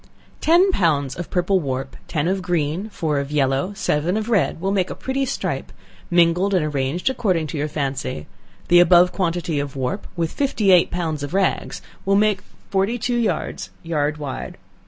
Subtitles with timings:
[0.41, 4.71] Ten pounds of purple warp, ten of green, four of yellow, seven of red, will
[4.71, 5.71] make a pretty stripe,
[6.09, 8.25] mingled and arranged according to your fancy;
[8.67, 12.41] the above quantity of warp, with fifty eight pounds of rags will make
[12.71, 14.57] forty two yards, yard wide.